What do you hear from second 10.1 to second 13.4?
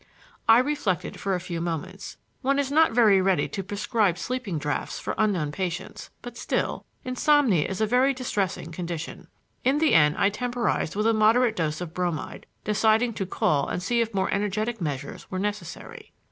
I temporized with a moderate dose of bromide, deciding to